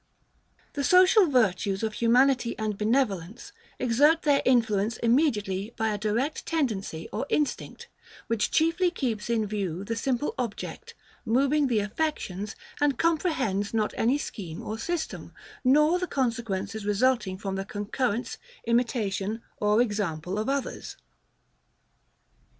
[0.73, 7.07] The social virtues of humanity and benevolence exert their influence immediately by a direct tendency
[7.13, 7.87] or instinct,
[8.25, 14.17] which chiefly keeps in view the simple object, moving the affections, and comprehends not any
[14.17, 15.33] scheme or system,
[15.63, 20.97] nor the consequences resulting from the concurrence, imitation, or example of others.